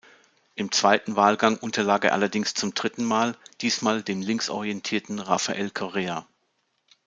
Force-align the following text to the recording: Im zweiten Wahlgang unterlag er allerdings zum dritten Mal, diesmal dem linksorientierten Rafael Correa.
Im 0.55 0.71
zweiten 0.71 1.15
Wahlgang 1.15 1.57
unterlag 1.59 2.05
er 2.05 2.13
allerdings 2.13 2.55
zum 2.55 2.73
dritten 2.73 3.05
Mal, 3.05 3.37
diesmal 3.61 4.01
dem 4.01 4.23
linksorientierten 4.23 5.19
Rafael 5.19 5.69
Correa. 5.69 6.25